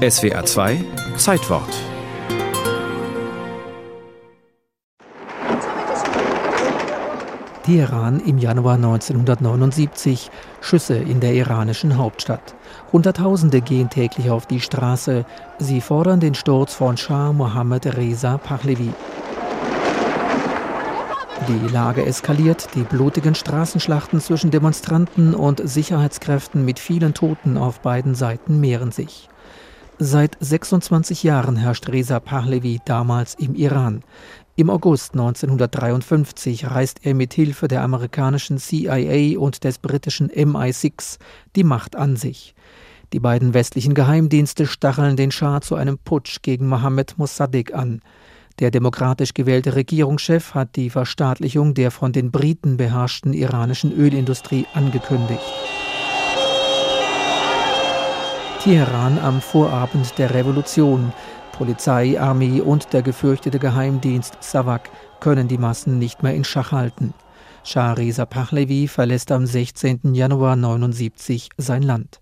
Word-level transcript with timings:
SWA 0.00 0.42
2 0.42 0.82
Zeitwort 1.18 1.68
Teheran 7.66 8.20
im 8.20 8.38
Januar 8.38 8.76
1979. 8.76 10.30
Schüsse 10.62 10.96
in 10.96 11.20
der 11.20 11.34
iranischen 11.34 11.98
Hauptstadt. 11.98 12.54
Hunderttausende 12.94 13.60
gehen 13.60 13.90
täglich 13.90 14.30
auf 14.30 14.46
die 14.46 14.60
Straße. 14.60 15.26
Sie 15.58 15.82
fordern 15.82 16.20
den 16.20 16.34
Sturz 16.34 16.72
von 16.72 16.96
Shah 16.96 17.34
Mohammad 17.34 17.84
Reza 17.84 18.38
Pahlavi. 18.38 18.94
Die 21.46 21.72
Lage 21.74 22.06
eskaliert, 22.06 22.68
die 22.74 22.84
blutigen 22.84 23.34
Straßenschlachten 23.34 24.22
zwischen 24.22 24.50
Demonstranten 24.50 25.34
und 25.34 25.60
Sicherheitskräften 25.62 26.64
mit 26.64 26.78
vielen 26.78 27.12
Toten 27.12 27.58
auf 27.58 27.80
beiden 27.80 28.14
Seiten 28.14 28.60
mehren 28.60 28.92
sich. 28.92 29.28
Seit 30.02 30.38
26 30.40 31.24
Jahren 31.24 31.56
herrscht 31.56 31.90
Reza 31.90 32.20
Pahlavi 32.20 32.80
damals 32.86 33.34
im 33.34 33.54
Iran. 33.54 34.02
Im 34.56 34.70
August 34.70 35.12
1953 35.12 36.70
reißt 36.70 37.00
er 37.02 37.12
mit 37.12 37.34
Hilfe 37.34 37.68
der 37.68 37.82
amerikanischen 37.82 38.56
CIA 38.56 39.38
und 39.38 39.62
des 39.62 39.76
britischen 39.76 40.30
MI6 40.30 41.18
die 41.54 41.64
Macht 41.64 41.96
an 41.96 42.16
sich. 42.16 42.54
Die 43.12 43.20
beiden 43.20 43.52
westlichen 43.52 43.92
Geheimdienste 43.92 44.66
stacheln 44.66 45.16
den 45.16 45.32
Schah 45.32 45.60
zu 45.60 45.74
einem 45.74 45.98
Putsch 45.98 46.40
gegen 46.40 46.66
Mohammed 46.66 47.18
Mossadegh 47.18 47.74
an. 47.74 48.00
Der 48.58 48.70
demokratisch 48.70 49.34
gewählte 49.34 49.74
Regierungschef 49.74 50.54
hat 50.54 50.76
die 50.76 50.88
Verstaatlichung 50.88 51.74
der 51.74 51.90
von 51.90 52.12
den 52.12 52.30
Briten 52.30 52.78
beherrschten 52.78 53.34
iranischen 53.34 53.92
Ölindustrie 53.92 54.64
angekündigt. 54.72 55.42
Teheran 58.60 59.18
am 59.18 59.40
Vorabend 59.40 60.18
der 60.18 60.34
Revolution. 60.34 61.14
Polizei, 61.52 62.20
Armee 62.20 62.60
und 62.60 62.92
der 62.92 63.00
gefürchtete 63.00 63.58
Geheimdienst 63.58 64.36
Savak 64.40 64.90
können 65.18 65.48
die 65.48 65.56
Massen 65.56 65.98
nicht 65.98 66.22
mehr 66.22 66.34
in 66.34 66.44
Schach 66.44 66.70
halten. 66.70 67.14
Shah 67.64 67.94
Reza 67.94 68.26
Pahlavi 68.26 68.86
verlässt 68.86 69.32
am 69.32 69.46
16. 69.46 70.14
Januar 70.14 70.52
1979 70.52 71.48
sein 71.56 71.82
Land. 71.82 72.20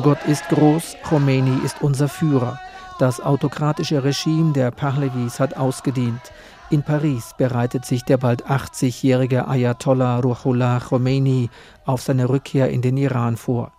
Gott 0.00 0.24
ist 0.26 0.48
groß, 0.48 0.96
Khomeini 1.02 1.58
ist 1.66 1.82
unser 1.82 2.08
Führer. 2.08 2.58
Das 2.98 3.20
autokratische 3.20 4.02
Regime 4.02 4.54
der 4.54 4.70
Pahlavis 4.70 5.38
hat 5.38 5.58
ausgedient. 5.58 6.32
In 6.70 6.82
Paris 6.82 7.34
bereitet 7.36 7.84
sich 7.84 8.02
der 8.02 8.16
bald 8.16 8.46
80-jährige 8.46 9.46
Ayatollah 9.46 10.20
Ruhollah 10.20 10.80
Khomeini 10.80 11.50
auf 11.84 12.00
seine 12.00 12.30
Rückkehr 12.30 12.70
in 12.70 12.80
den 12.80 12.96
Iran 12.96 13.36
vor. 13.36 13.72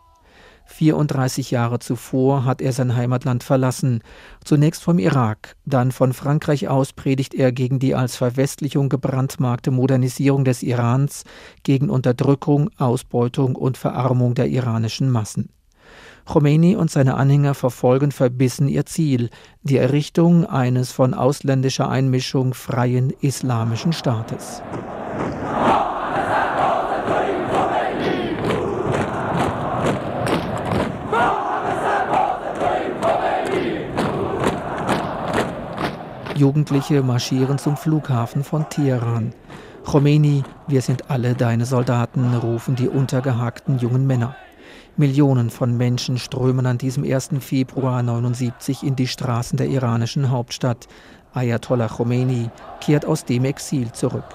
34 0.66 1.50
Jahre 1.50 1.80
zuvor 1.80 2.45
hat 2.45 2.61
er 2.61 2.73
sein 2.73 2.95
Heimatland 2.95 3.44
verlassen, 3.44 4.03
zunächst 4.45 4.83
vom 4.83 5.00
Irak, 5.00 5.55
dann 5.66 5.92
von 5.92 6.14
Frankreich 6.14 6.67
aus 6.67 6.94
predigt 6.94 7.33
er 7.33 7.52
gegen 7.52 7.80
die 7.80 7.95
als 7.95 8.16
Verwestlichung 8.16 8.88
gebrandmarkte 8.88 9.72
Modernisierung 9.72 10.45
des 10.45 10.61
Irans, 10.61 11.23
gegen 11.64 11.89
Unterdrückung, 11.89 12.70
Ausbeutung 12.77 13.55
und 13.55 13.77
Verarmung 13.77 14.36
der 14.36 14.48
iranischen 14.48 15.09
Massen. 15.09 15.50
Khomeini 16.25 16.75
und 16.75 16.89
seine 16.89 17.16
Anhänger 17.16 17.53
verfolgen 17.53 18.11
verbissen 18.11 18.67
ihr 18.67 18.86
Ziel, 18.86 19.30
die 19.63 19.77
Errichtung 19.77 20.45
eines 20.45 20.91
von 20.91 21.13
ausländischer 21.13 21.89
Einmischung 21.89 22.53
freien 22.53 23.13
islamischen 23.22 23.94
Staates. 23.94 24.61
Jugendliche 36.36 37.03
marschieren 37.03 37.58
zum 37.58 37.77
Flughafen 37.77 38.43
von 38.43 38.67
Teheran. 38.70 39.33
Khomeini, 39.86 40.43
wir 40.67 40.82
sind 40.82 41.09
alle 41.11 41.36
deine 41.36 41.65
Soldaten, 41.65 42.33
rufen 42.36 42.76
die 42.76 42.89
untergehackten 42.89 43.77
jungen 43.80 44.08
Männer. 44.08 44.36
Millionen 44.98 45.50
von 45.50 45.76
Menschen 45.78 46.17
strömen 46.17 46.66
an 46.66 46.78
diesem 46.78 47.04
1. 47.04 47.30
Februar 47.39 48.00
1979 48.00 48.84
in 48.84 48.95
die 48.95 49.08
Straßen 49.08 49.58
der 49.58 49.67
iranischen 49.67 50.30
Hauptstadt. 50.30 50.88
Ayatollah 51.34 51.88
Khomeini 51.88 52.50
kehrt 52.80 53.06
aus 53.06 53.26
dem 53.26 53.45
Exil 53.45 53.92
zurück. 53.92 54.26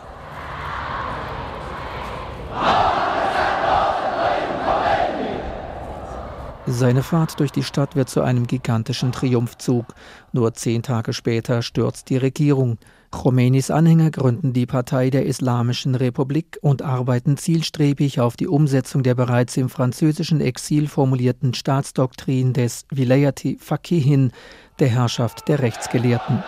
Seine 6.70 7.02
Fahrt 7.02 7.40
durch 7.40 7.50
die 7.50 7.62
Stadt 7.62 7.96
wird 7.96 8.10
zu 8.10 8.20
einem 8.20 8.46
gigantischen 8.46 9.10
Triumphzug. 9.10 9.86
Nur 10.32 10.52
zehn 10.52 10.82
Tage 10.82 11.14
später 11.14 11.62
stürzt 11.62 12.10
die 12.10 12.18
Regierung. 12.18 12.76
Khomeinis 13.10 13.70
Anhänger 13.70 14.10
gründen 14.10 14.52
die 14.52 14.66
Partei 14.66 15.08
der 15.08 15.24
Islamischen 15.24 15.94
Republik 15.94 16.58
und 16.60 16.82
arbeiten 16.82 17.38
zielstrebig 17.38 18.20
auf 18.20 18.36
die 18.36 18.46
Umsetzung 18.46 19.02
der 19.02 19.14
bereits 19.14 19.56
im 19.56 19.70
französischen 19.70 20.42
Exil 20.42 20.88
formulierten 20.88 21.54
Staatsdoktrin 21.54 22.52
des 22.52 22.84
Vilayati 22.90 23.56
Fakihin, 23.60 24.32
der 24.78 24.88
Herrschaft 24.88 25.48
der 25.48 25.60
Rechtsgelehrten. 25.60 26.42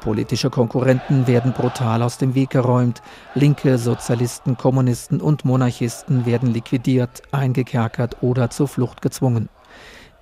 Politische 0.00 0.48
Konkurrenten 0.50 1.26
werden 1.26 1.52
brutal 1.52 2.02
aus 2.02 2.16
dem 2.16 2.34
Weg 2.34 2.50
geräumt. 2.50 3.02
Linke, 3.34 3.76
Sozialisten, 3.76 4.56
Kommunisten 4.56 5.20
und 5.20 5.44
Monarchisten 5.44 6.24
werden 6.24 6.50
liquidiert, 6.50 7.22
eingekerkert 7.32 8.22
oder 8.22 8.50
zur 8.50 8.68
Flucht 8.68 9.02
gezwungen. 9.02 9.48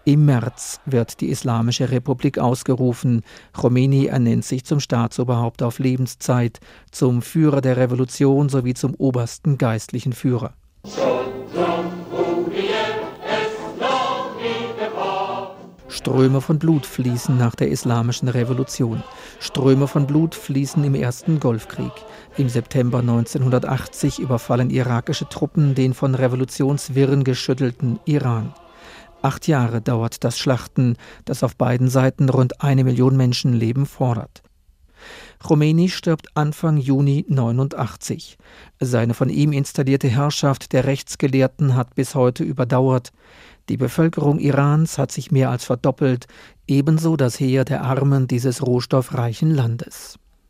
Im 0.09 0.25
März 0.25 0.81
wird 0.87 1.21
die 1.21 1.29
Islamische 1.29 1.91
Republik 1.91 2.39
ausgerufen. 2.39 3.21
Khomeini 3.53 4.07
ernennt 4.07 4.47
sich 4.47 4.65
zum 4.65 4.81
Staatsoberhaupt 4.81 5.63
auf 5.63 5.81
Lebenszeit, 5.81 6.61
zum 6.91 7.21
Führer 7.21 7.61
der 7.61 7.77
Revolution 7.77 8.49
sowie 8.49 8.73
zum 8.73 8.95
obersten 8.95 9.59
geistlichen 9.59 10.15
Führer. 10.15 10.55
Ströme 15.89 16.41
von 16.41 16.59
Blut 16.59 16.87
fließen 16.87 17.37
nach 17.37 17.55
der 17.55 17.69
Islamischen 17.69 18.29
Revolution. 18.31 19.03
Ströme 19.41 19.87
von 19.89 20.07
Blut 20.07 20.35
fließen 20.35 20.83
im 20.85 20.95
ersten 20.95 21.39
Golfkrieg. 21.39 21.93
Im 22.39 22.49
September 22.49 23.01
1980 23.01 24.21
überfallen 24.21 24.71
irakische 24.71 25.29
Truppen 25.29 25.75
den 25.75 25.93
von 25.93 26.15
Revolutionswirren 26.15 27.25
geschüttelten 27.25 28.01
Iran. 28.07 28.55
Acht 29.23 29.49
Jahre 29.49 29.81
dauert 29.81 30.23
das 30.23 30.39
Schlachten, 30.39 30.97
das 31.25 31.43
auf 31.43 31.57
beiden 31.57 31.89
Seiten 31.89 32.29
rund 32.29 32.61
eine 32.63 32.85
Million 32.85 33.17
Menschenleben 33.17 33.87
fordert. 33.87 34.43
Khomeini 35.43 35.89
stirbt 35.89 36.37
Anfang 36.37 36.77
Juni 36.77 37.25
89. 37.29 38.39
Seine 38.81 39.15
von 39.15 39.29
ihm 39.29 39.53
installierte 39.53 40.09
Herrschaft 40.09 40.73
der 40.73 40.85
Rechtsgelehrten 40.85 41.75
hat 41.75 41.95
bis 41.95 42.15
heute 42.15 42.43
überdauert. 42.45 43.13
Die 43.69 43.77
Bevölkerung 43.77 44.39
Irans 44.39 44.99
hat 44.99 45.13
sich 45.13 45.31
mehr 45.31 45.51
als 45.51 45.65
verdoppelt, 45.65 46.27
ebenso 46.67 47.17
das 47.17 47.39
Heer 47.39 47.65
der 47.65 47.83
Armen 47.83 48.27
dieses 48.27 48.67
rohstoffreichen 48.67 49.51
Landes. 49.51 50.19